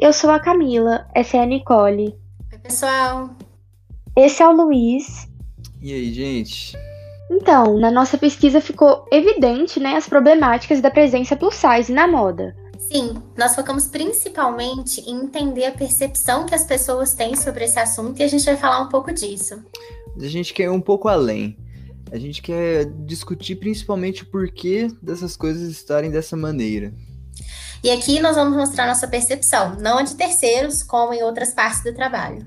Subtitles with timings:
[0.00, 2.16] eu sou a Camila, essa é a Nicole.
[2.50, 3.30] Oi, pessoal.
[4.16, 5.28] Esse é o Luiz.
[5.80, 6.74] E aí, gente?
[7.30, 12.56] Então, na nossa pesquisa ficou evidente né, as problemáticas da presença plus size na moda.
[12.78, 18.18] Sim, nós focamos principalmente em entender a percepção que as pessoas têm sobre esse assunto
[18.20, 19.62] e a gente vai falar um pouco disso.
[20.16, 21.58] A gente quer ir um pouco além.
[22.10, 26.92] A gente quer discutir principalmente o porquê dessas coisas estarem dessa maneira.
[27.82, 31.94] E aqui nós vamos mostrar nossa percepção, não de terceiros, como em outras partes do
[31.94, 32.44] trabalho.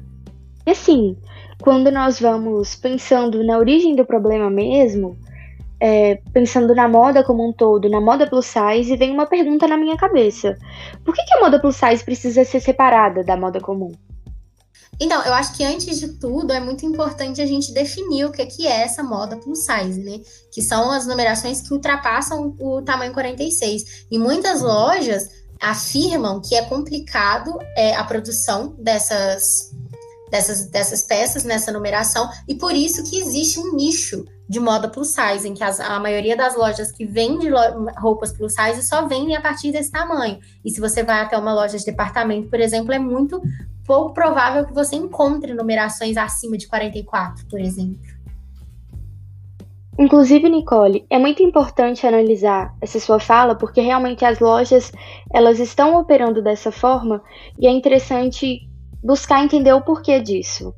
[0.65, 1.17] E assim,
[1.61, 5.17] quando nós vamos pensando na origem do problema mesmo,
[5.79, 9.75] é, pensando na moda como um todo, na moda plus size, vem uma pergunta na
[9.75, 10.55] minha cabeça:
[11.03, 13.91] por que, que a moda plus size precisa ser separada da moda comum?
[14.99, 18.41] Então, eu acho que antes de tudo é muito importante a gente definir o que
[18.41, 20.21] é, que é essa moda plus size, né?
[20.51, 24.05] Que são as numerações que ultrapassam o tamanho 46.
[24.11, 29.71] E muitas lojas afirmam que é complicado é, a produção dessas
[30.33, 35.09] dessas, dessas peças nessa numeração, e por isso que existe um nicho de moda plus
[35.09, 37.51] size, em que as, a maioria das lojas que vendem
[37.97, 40.39] roupas plus size só vendem a partir desse tamanho.
[40.65, 43.39] E se você vai até uma loja de departamento, por exemplo, é muito
[43.85, 48.13] pouco provável que você encontre numerações acima de 44, por exemplo.
[49.97, 54.91] Inclusive, Nicole, é muito importante analisar essa sua fala, porque realmente as lojas
[55.31, 57.21] elas estão operando dessa forma
[57.59, 58.67] e é interessante
[59.03, 60.73] buscar entender o porquê disso.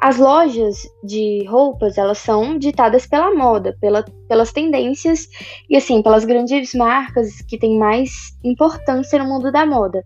[0.00, 5.28] As lojas de roupas, elas são ditadas pela moda, pela, pelas tendências
[5.68, 8.10] e assim, pelas grandes marcas que têm mais
[8.42, 10.02] importância no mundo da moda.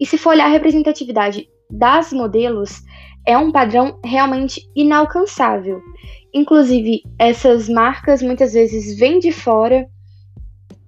[0.00, 2.82] E se for olhar a representatividade das modelos,
[3.26, 5.80] é um padrão realmente inalcançável.
[6.32, 9.88] Inclusive, essas marcas muitas vezes vêm de fora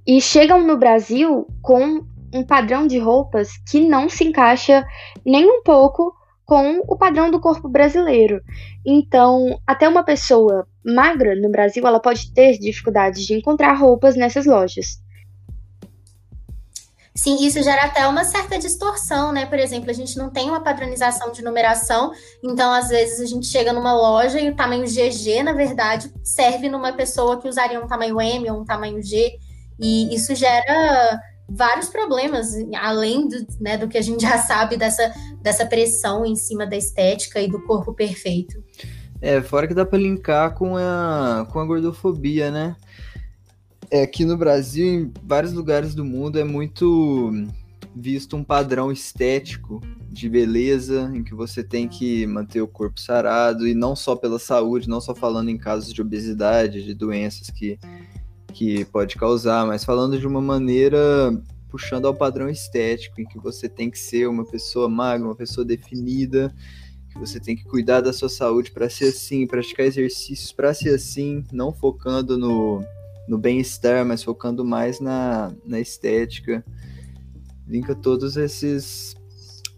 [0.07, 2.05] e chegam no Brasil com
[2.35, 4.85] um padrão de roupas que não se encaixa
[5.25, 8.41] nem um pouco com o padrão do corpo brasileiro.
[8.85, 14.47] Então, até uma pessoa magra no Brasil, ela pode ter dificuldades de encontrar roupas nessas
[14.47, 15.01] lojas.
[17.15, 19.45] Sim, isso gera até uma certa distorção, né?
[19.45, 22.11] Por exemplo, a gente não tem uma padronização de numeração,
[22.43, 26.71] então às vezes a gente chega numa loja e o tamanho GG, na verdade, serve
[26.71, 29.39] numa pessoa que usaria um tamanho M ou um tamanho G,
[29.79, 35.13] e isso gera vários problemas, além do, né, do que a gente já sabe dessa,
[35.43, 38.63] dessa pressão em cima da estética e do corpo perfeito.
[39.21, 42.75] É, fora que dá para linkar com a, com a gordofobia, né?
[43.93, 47.31] É, aqui no Brasil, em vários lugares do mundo, é muito
[47.95, 53.69] visto um padrão estético de beleza, em que você tem que manter o corpo sarado,
[53.69, 57.79] e não só pela saúde, não só falando em casos de obesidade, de doenças que
[58.55, 60.99] que pode causar, mas falando de uma maneira
[61.69, 65.67] puxando ao padrão estético, em que você tem que ser uma pessoa magra, uma pessoa
[65.67, 66.55] definida,
[67.11, 70.95] que você tem que cuidar da sua saúde para ser assim, praticar exercícios para ser
[70.95, 72.83] assim, não focando no,
[73.29, 76.65] no bem-estar, mas focando mais na, na estética.
[77.67, 79.17] Linka todos esses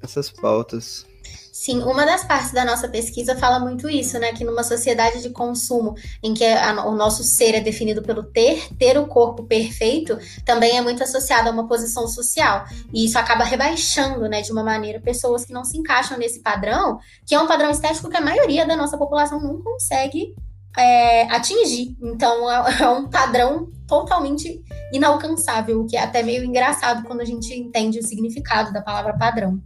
[0.03, 1.07] essas pautas.
[1.51, 4.35] Sim, uma das partes da nossa pesquisa fala muito isso, né?
[4.35, 8.69] Que numa sociedade de consumo em que a, o nosso ser é definido pelo ter,
[8.77, 12.67] ter o corpo perfeito, também é muito associado a uma posição social.
[12.93, 16.99] E isso acaba rebaixando, né, de uma maneira, pessoas que não se encaixam nesse padrão,
[17.25, 20.35] que é um padrão estético que a maioria da nossa população não consegue
[20.77, 21.97] é, atingir.
[22.03, 24.63] Então, é, é um padrão totalmente
[24.93, 29.13] inalcançável, o que é até meio engraçado quando a gente entende o significado da palavra
[29.15, 29.61] padrão.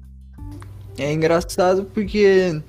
[0.99, 2.61] É engraçado porque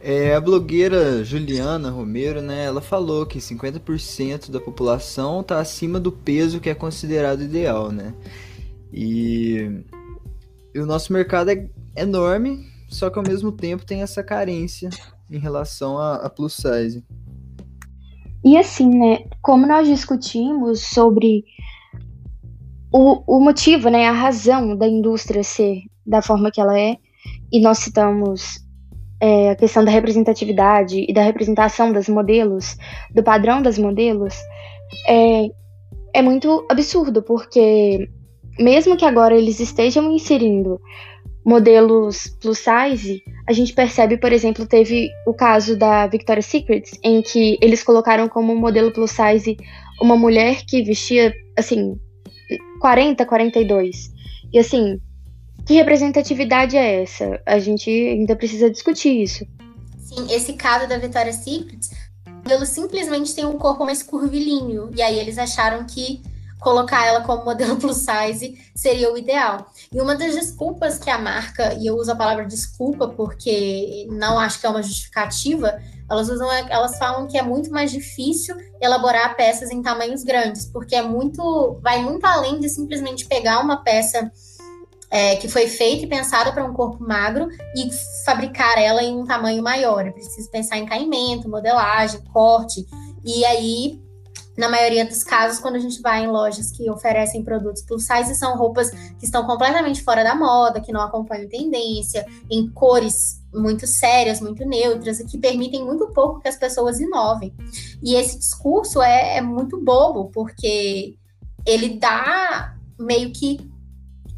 [0.00, 6.10] é, a blogueira Juliana Romero, né, ela falou que 50% da população está acima do
[6.10, 8.14] peso que é considerado ideal, né?
[8.92, 9.84] E,
[10.74, 14.90] e o nosso mercado é enorme, só que ao mesmo tempo tem essa carência
[15.30, 17.04] em relação a, a plus size.
[18.44, 21.44] E assim, né, como nós discutimos sobre
[22.92, 26.96] o, o motivo, né, a razão da indústria ser da forma que ela é,
[27.52, 28.60] e nós citamos
[29.20, 32.76] é, a questão da representatividade e da representação das modelos,
[33.14, 34.34] do padrão das modelos,
[35.06, 35.48] é,
[36.12, 38.08] é muito absurdo, porque
[38.58, 40.80] mesmo que agora eles estejam inserindo
[41.44, 47.20] modelos plus size, a gente percebe, por exemplo, teve o caso da Victoria's Secret, em
[47.20, 49.56] que eles colocaram como modelo plus size
[50.00, 51.98] uma mulher que vestia, assim,
[52.80, 54.12] 40, 42.
[54.52, 55.00] E assim,
[55.66, 57.40] que representatividade é essa?
[57.46, 59.46] A gente ainda precisa discutir isso.
[59.98, 61.80] Sim, esse caso da Victoria's Secret,
[62.48, 64.90] ele simplesmente tem um corpo mais curvilíneo.
[64.94, 66.22] E aí eles acharam que
[66.62, 69.66] colocar ela como modelo plus size seria o ideal.
[69.92, 74.38] E uma das desculpas que a marca, e eu uso a palavra desculpa porque não
[74.38, 79.36] acho que é uma justificativa, elas usam, elas falam que é muito mais difícil elaborar
[79.36, 84.30] peças em tamanhos grandes, porque é muito, vai muito além de simplesmente pegar uma peça
[85.10, 87.90] é, que foi feita e pensada para um corpo magro e
[88.24, 90.06] fabricar ela em um tamanho maior.
[90.06, 92.86] É preciso pensar em caimento, modelagem, corte.
[93.22, 94.00] E aí
[94.62, 98.36] na maioria dos casos, quando a gente vai em lojas que oferecem produtos plus size,
[98.36, 103.88] são roupas que estão completamente fora da moda, que não acompanham tendência, em cores muito
[103.88, 107.52] sérias, muito neutras, e que permitem muito pouco que as pessoas inovem.
[108.00, 111.16] E esse discurso é, é muito bobo, porque
[111.66, 113.68] ele dá meio que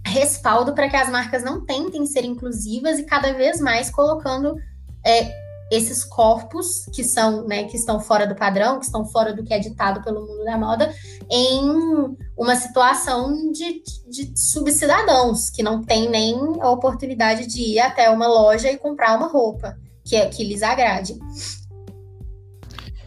[0.07, 4.57] respaldo para que as marcas não tentem ser inclusivas e cada vez mais colocando
[5.05, 5.44] é,
[5.75, 9.53] esses corpos que são, né, que estão fora do padrão, que estão fora do que
[9.53, 10.95] é ditado pelo mundo da moda,
[11.31, 18.09] em uma situação de, de subcidadãos que não tem nem a oportunidade de ir até
[18.11, 21.19] uma loja e comprar uma roupa que, é, que lhes agrade.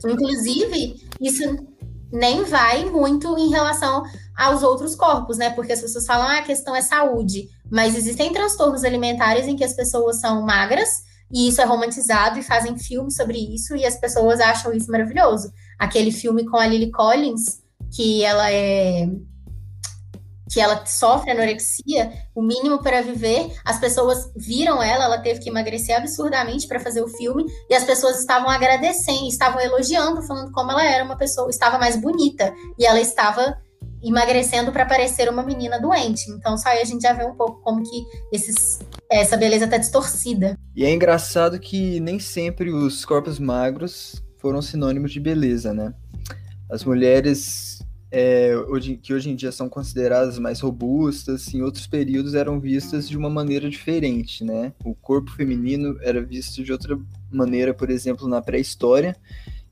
[0.06, 1.44] Inclusive, isso
[2.12, 4.04] nem vai muito em relação
[4.38, 5.50] aos outros corpos, né?
[5.50, 9.64] Porque as pessoas falam, ah, a questão é saúde, mas existem transtornos alimentares em que
[9.64, 14.00] as pessoas são magras e isso é romantizado e fazem filmes sobre isso e as
[14.00, 15.52] pessoas acham isso maravilhoso.
[15.78, 17.62] Aquele filme com a Lily Collins,
[17.96, 19.08] que ela é
[20.50, 25.50] que ela sofre anorexia, o mínimo para viver, as pessoas viram ela, ela teve que
[25.50, 30.72] emagrecer absurdamente para fazer o filme, e as pessoas estavam agradecendo, estavam elogiando, falando como
[30.72, 33.58] ela era uma pessoa, estava mais bonita, e ela estava
[34.02, 36.30] emagrecendo para parecer uma menina doente.
[36.32, 39.78] Então, só aí a gente já vê um pouco como que esses, essa beleza está
[39.78, 40.58] distorcida.
[40.76, 45.94] E é engraçado que nem sempre os corpos magros foram sinônimos de beleza, né?
[46.70, 47.82] As mulheres
[48.12, 53.08] é, hoje, que hoje em dia são consideradas mais robustas, em outros períodos eram vistas
[53.08, 54.74] de uma maneira diferente, né?
[54.84, 56.98] O corpo feminino era visto de outra
[57.32, 59.16] maneira, por exemplo, na pré-história,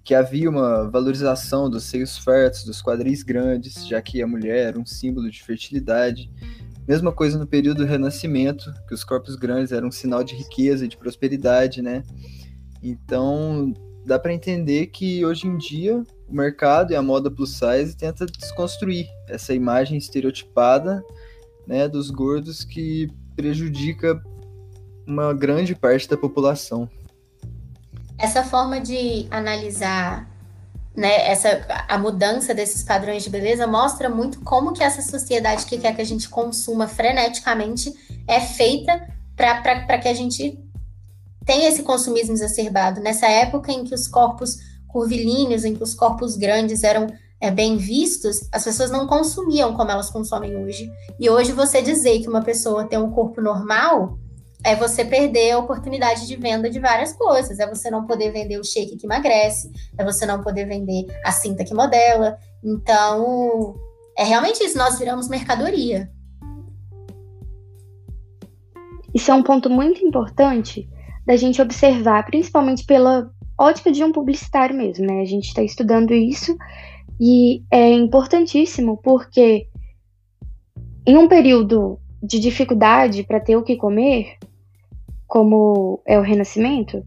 [0.03, 4.79] que havia uma valorização dos seios férteis, dos quadris grandes, já que a mulher era
[4.79, 6.29] um símbolo de fertilidade.
[6.87, 10.85] Mesma coisa no período do Renascimento, que os corpos grandes eram um sinal de riqueza
[10.85, 12.03] e de prosperidade, né?
[12.81, 13.73] Então,
[14.05, 18.25] dá para entender que hoje em dia o mercado e a moda plus size tenta
[18.25, 21.03] desconstruir essa imagem estereotipada,
[21.67, 24.21] né, dos gordos que prejudica
[25.07, 26.89] uma grande parte da população
[28.17, 30.29] essa forma de analisar
[30.95, 35.77] né, essa, a mudança desses padrões de beleza mostra muito como que essa sociedade que
[35.77, 37.93] quer que a gente consuma freneticamente
[38.27, 40.57] é feita para que a gente
[41.45, 43.01] tenha esse consumismo exacerbado.
[43.01, 44.57] Nessa época em que os corpos
[44.87, 47.07] curvilíneos, em que os corpos grandes eram
[47.41, 50.89] é, bem vistos, as pessoas não consumiam como elas consomem hoje.
[51.19, 54.17] E hoje você dizer que uma pessoa tem um corpo normal
[54.65, 57.59] é você perder a oportunidade de venda de várias coisas.
[57.59, 61.31] É você não poder vender o shake que emagrece, é você não poder vender a
[61.31, 62.35] cinta que modela.
[62.63, 63.75] Então,
[64.17, 66.09] é realmente isso, nós viramos mercadoria.
[69.13, 70.89] Isso é um ponto muito importante
[71.27, 75.21] da gente observar, principalmente pela ótica de um publicitário mesmo, né?
[75.21, 76.57] A gente está estudando isso
[77.21, 79.67] e é importantíssimo porque
[81.05, 84.37] em um período de dificuldade para ter o que comer,
[85.35, 87.03] como é o renascimento,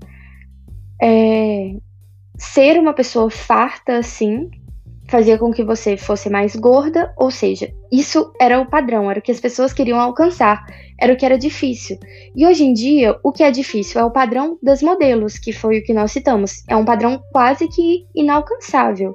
[1.00, 1.72] é,
[2.36, 4.50] ser uma pessoa farta assim
[5.08, 9.22] fazia com que você fosse mais gorda, ou seja, isso era o padrão, era o
[9.22, 10.62] que as pessoas queriam alcançar,
[11.00, 11.98] era o que era difícil.
[12.36, 15.78] E hoje em dia, o que é difícil é o padrão das modelos, que foi
[15.78, 16.62] o que nós citamos.
[16.68, 19.14] É um padrão quase que inalcançável.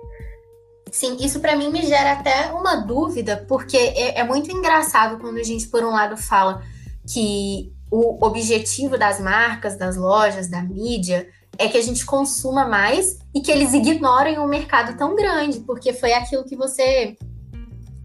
[0.91, 5.37] Sim, isso para mim me gera até uma dúvida, porque é, é muito engraçado quando
[5.37, 6.63] a gente, por um lado, fala
[7.07, 13.19] que o objetivo das marcas, das lojas, da mídia é que a gente consuma mais
[13.35, 17.15] e que eles ignorem um mercado tão grande, porque foi aquilo que você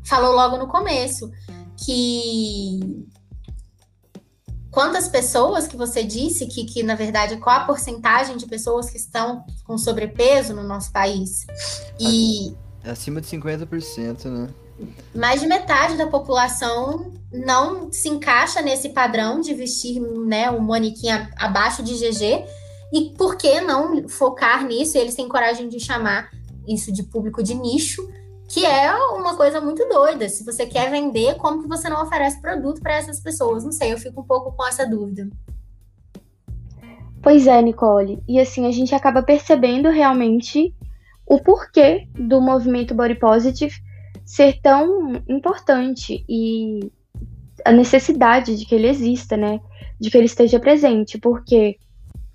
[0.05, 1.31] falou logo no começo,
[1.83, 3.07] que
[4.71, 8.99] quantas pessoas que você disse que, que na verdade, qual a porcentagem de pessoas que
[8.99, 11.47] estão com sobrepeso no nosso país?
[11.99, 12.55] E
[12.85, 14.49] acima de 50%, né?
[15.15, 21.09] Mais de metade da população não se encaixa nesse padrão de vestir né, um manequim
[21.37, 22.45] abaixo de GG.
[22.93, 24.97] E por que não focar nisso?
[24.97, 26.31] Eles têm coragem de chamar
[26.67, 28.09] isso de público de nicho,
[28.49, 30.29] que é uma coisa muito doida.
[30.29, 33.65] Se você quer vender, como que você não oferece produto para essas pessoas?
[33.65, 35.29] Não sei, eu fico um pouco com essa dúvida.
[37.23, 38.23] Pois é, Nicole.
[38.27, 40.75] E assim, a gente acaba percebendo realmente
[41.27, 43.75] o porquê do movimento Body Positive
[44.29, 46.81] ser tão importante e
[47.65, 49.59] a necessidade de que ele exista, né?
[49.99, 51.79] De que ele esteja presente, porque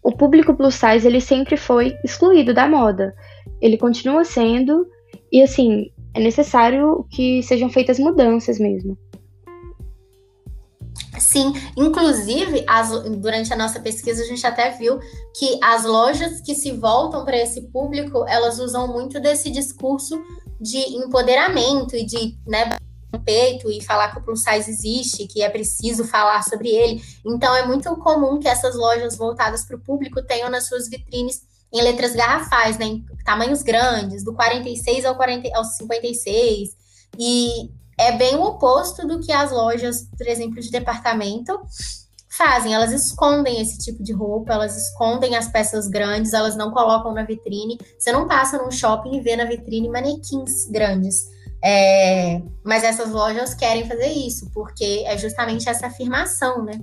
[0.02, 3.14] o público plus size ele sempre foi excluído da moda.
[3.62, 4.88] Ele continua sendo
[5.32, 8.98] e assim, é necessário que sejam feitas mudanças mesmo.
[11.24, 15.00] Sim, inclusive, as, durante a nossa pesquisa, a gente até viu
[15.34, 20.22] que as lojas que se voltam para esse público, elas usam muito desse discurso
[20.60, 22.70] de empoderamento e de né,
[23.24, 27.02] peito e falar que o plus size existe, que é preciso falar sobre ele.
[27.26, 31.42] Então, é muito comum que essas lojas voltadas para o público tenham nas suas vitrines
[31.72, 36.70] em letras garrafais, né, em tamanhos grandes, do 46 ao, 40, ao 56.
[37.18, 41.60] E é bem o oposto do que as lojas, por exemplo, de departamento
[42.30, 42.74] fazem.
[42.74, 47.24] Elas escondem esse tipo de roupa, elas escondem as peças grandes, elas não colocam na
[47.24, 47.78] vitrine.
[47.98, 51.28] Você não passa num shopping e vê na vitrine manequins grandes.
[51.64, 56.74] É, mas essas lojas querem fazer isso, porque é justamente essa afirmação, né?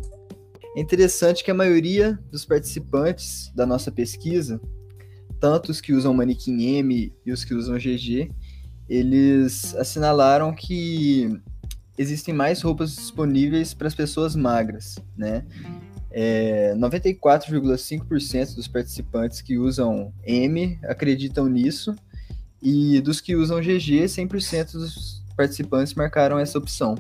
[0.75, 4.61] É interessante que a maioria dos participantes da nossa pesquisa,
[5.39, 8.31] tanto os que usam manequim M e os que usam GG,
[8.91, 11.41] eles assinalaram que
[11.97, 15.45] existem mais roupas disponíveis para as pessoas magras, né?
[16.11, 21.95] É, 94,5% dos participantes que usam M acreditam nisso,
[22.61, 26.97] e dos que usam GG, 100% dos participantes marcaram essa opção.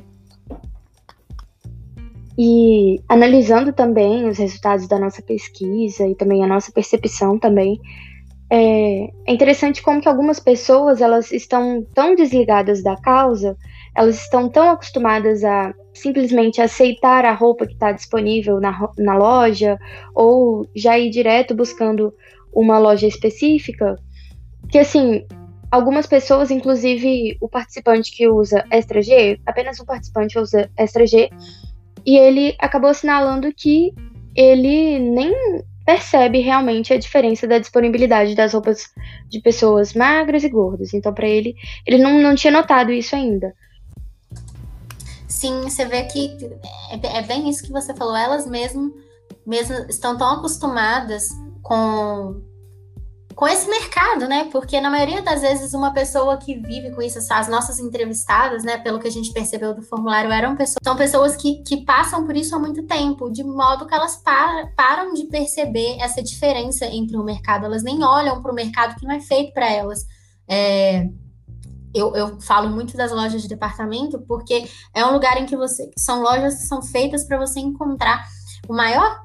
[2.39, 7.81] E analisando também os resultados da nossa pesquisa e também a nossa percepção também,
[8.51, 13.57] é, é interessante como que algumas pessoas elas estão tão desligadas da causa,
[13.97, 19.79] elas estão tão acostumadas a simplesmente aceitar a roupa que está disponível na, na loja
[20.15, 22.13] ou já ir direto buscando
[22.53, 23.97] uma loja específica,
[24.69, 25.25] que assim,
[25.71, 31.31] algumas pessoas, inclusive o participante que usa Extra G, apenas um participante usa Extra G,
[32.05, 33.93] e ele acabou assinalando que
[34.35, 35.33] ele nem
[35.91, 38.93] percebe realmente a diferença da disponibilidade das roupas
[39.29, 40.95] de pessoas magras e gordas.
[40.95, 43.53] Então, para ele, ele não, não tinha notado isso ainda.
[45.27, 46.37] Sim, você vê que
[46.91, 48.15] é, é bem isso que você falou.
[48.15, 48.95] Elas mesmo,
[49.45, 51.31] mesmo estão tão acostumadas
[51.61, 52.41] com
[53.41, 54.51] com esse mercado, né?
[54.53, 58.77] Porque na maioria das vezes uma pessoa que vive com isso, as nossas entrevistadas, né,
[58.77, 62.37] pelo que a gente percebeu do formulário, eram pessoas, são pessoas que, que passam por
[62.37, 67.17] isso há muito tempo, de modo que elas par, param de perceber essa diferença entre
[67.17, 70.05] o mercado, elas nem olham para o mercado que não é feito para elas.
[70.47, 71.09] É,
[71.95, 75.91] eu, eu, falo muito das lojas de departamento porque é um lugar em que você
[75.97, 78.23] são lojas que são feitas para você encontrar
[78.69, 79.25] o maior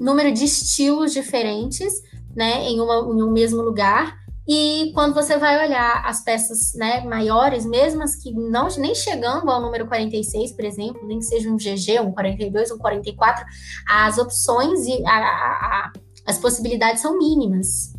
[0.00, 2.02] número de estilos diferentes
[2.38, 4.16] né, em, uma, em um mesmo lugar.
[4.46, 9.50] E quando você vai olhar as peças né, maiores, mesmo as que não nem chegando
[9.50, 13.44] ao número 46, por exemplo, nem que seja um GG, um 42, um 44,
[13.86, 15.92] as opções e a, a,
[16.24, 17.92] as possibilidades são mínimas.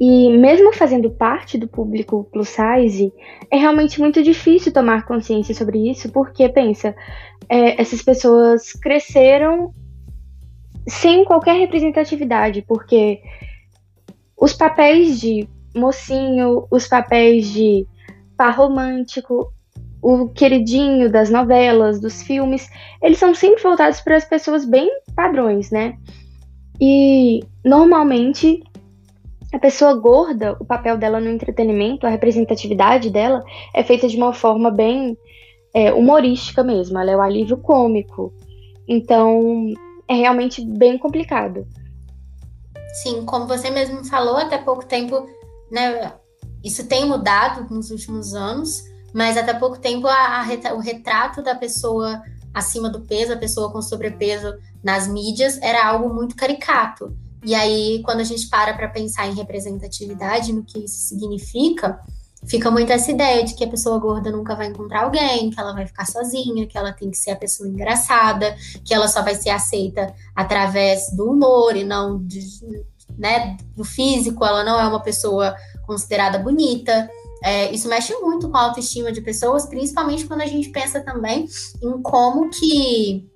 [0.00, 3.12] E mesmo fazendo parte do público plus size,
[3.50, 6.94] é realmente muito difícil tomar consciência sobre isso, porque pensa,
[7.48, 9.74] é, essas pessoas cresceram
[10.88, 13.20] sem qualquer representatividade, porque
[14.36, 17.86] os papéis de mocinho, os papéis de
[18.36, 19.52] par romântico,
[20.00, 22.68] o queridinho das novelas, dos filmes,
[23.02, 25.96] eles são sempre voltados para as pessoas bem padrões, né?
[26.80, 28.62] E normalmente
[29.52, 33.42] a pessoa gorda, o papel dela no entretenimento, a representatividade dela
[33.74, 35.16] é feita de uma forma bem
[35.74, 38.32] é, humorística mesmo, ela é o alívio cômico.
[38.86, 39.74] Então,
[40.08, 41.66] é realmente bem complicado.
[43.02, 45.28] Sim, como você mesmo falou, até pouco tempo,
[45.70, 46.12] né,
[46.64, 51.54] isso tem mudado nos últimos anos, mas até pouco tempo a, a, o retrato da
[51.54, 52.22] pessoa
[52.52, 57.16] acima do peso, a pessoa com sobrepeso nas mídias, era algo muito caricato.
[57.44, 62.00] E aí, quando a gente para para pensar em representatividade, no que isso significa,
[62.48, 65.72] fica muito essa ideia de que a pessoa gorda nunca vai encontrar alguém, que ela
[65.72, 69.34] vai ficar sozinha, que ela tem que ser a pessoa engraçada, que ela só vai
[69.34, 72.40] ser aceita através do humor e não de,
[73.16, 75.54] né, do físico, ela não é uma pessoa
[75.86, 77.08] considerada bonita.
[77.44, 81.46] É, isso mexe muito com a autoestima de pessoas, principalmente quando a gente pensa também
[81.82, 83.28] em como que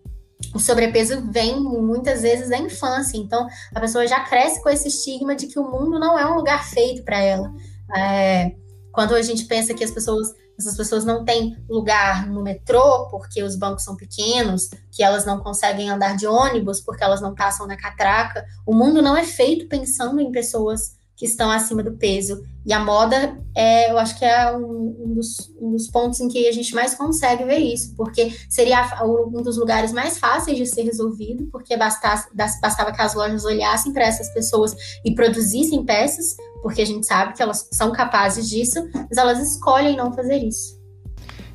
[0.54, 3.16] o sobrepeso vem muitas vezes da infância.
[3.16, 6.34] Então, a pessoa já cresce com esse estigma de que o mundo não é um
[6.34, 7.52] lugar feito para ela.
[7.94, 8.52] É,
[8.92, 13.42] quando a gente pensa que as pessoas, essas pessoas não têm lugar no metrô porque
[13.42, 17.66] os bancos são pequenos, que elas não conseguem andar de ônibus porque elas não passam
[17.66, 22.42] na catraca, o mundo não é feito pensando em pessoas que estão acima do peso.
[22.64, 26.28] E a moda, é, eu acho que é um, um, dos, um, dos, pontos em
[26.28, 30.66] que a gente mais consegue ver isso, porque seria um dos lugares mais fáceis de
[30.66, 36.36] ser resolvido, porque bastasse, bastava que as lojas olhassem para essas pessoas e produzissem peças,
[36.62, 40.80] porque a gente sabe que elas são capazes disso, mas elas escolhem não fazer isso.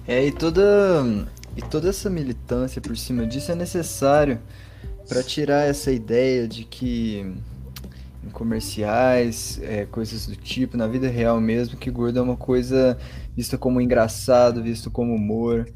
[0.05, 0.63] É, e toda,
[1.55, 4.39] e toda essa militância por cima disso é necessário
[5.07, 7.33] para tirar essa ideia de que
[8.37, 12.95] comerciais, é, coisas do tipo, na vida real mesmo, que gordo é uma coisa
[13.35, 15.67] vista como engraçado, visto como humor.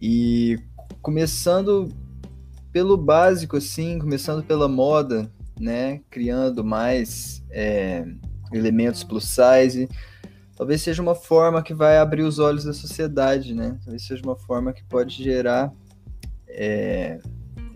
[0.00, 0.58] E
[1.00, 1.88] começando
[2.72, 6.00] pelo básico, assim, começando pela moda, né?
[6.10, 8.04] Criando mais é,
[8.52, 9.88] elementos plus size.
[10.56, 13.78] Talvez seja uma forma que vai abrir os olhos da sociedade, né?
[13.84, 15.72] Talvez seja uma forma que pode gerar
[16.48, 17.20] é,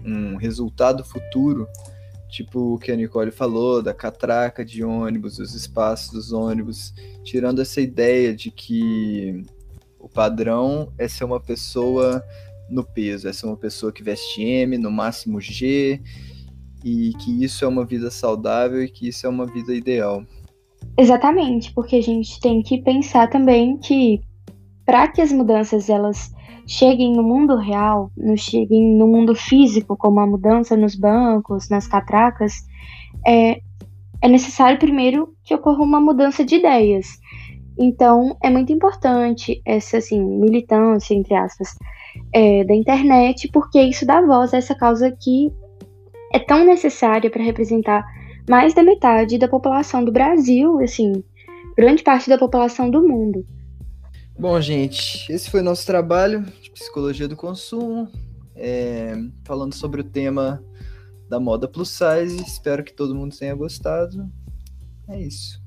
[0.05, 1.69] um resultado futuro,
[2.35, 7.63] tipo o que a Nicole falou, da catraca de ônibus, dos espaços dos ônibus, tirando
[7.63, 9.45] essa ideia de que
[10.01, 12.23] o padrão é ser uma pessoa
[12.69, 16.01] no peso, é ser uma pessoa que veste M, no máximo G,
[16.85, 20.25] e que isso é uma vida saudável e que isso é uma vida ideal.
[20.99, 24.21] Exatamente, porque a gente tem que pensar também que
[24.85, 26.33] para que as mudanças elas
[26.67, 31.87] cheguem no mundo real, não cheguem no mundo físico, como a mudança nos bancos, nas
[31.87, 32.65] catracas,
[33.27, 33.61] é,
[34.23, 37.07] é necessário primeiro que ocorra uma mudança de ideias.
[37.79, 41.77] Então, é muito importante essa assim, militância, entre aspas,
[42.33, 45.53] é, da internet, porque isso dá voz a essa causa que
[46.33, 48.05] é tão necessária para representar
[48.49, 51.25] mais da metade da população do Brasil, assim,
[51.77, 53.45] grande parte da população do mundo.
[54.37, 58.11] Bom, gente, esse foi nosso trabalho de psicologia do consumo,
[58.55, 59.15] é,
[59.45, 60.63] falando sobre o tema
[61.29, 62.43] da moda plus size.
[62.43, 64.29] Espero que todo mundo tenha gostado.
[65.09, 65.64] É isso.